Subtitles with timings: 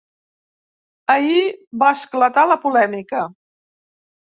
[1.17, 1.43] Ahir
[1.85, 3.25] va esclatar la polèmica.